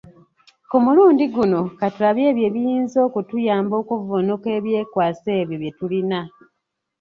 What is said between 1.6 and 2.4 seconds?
katulabe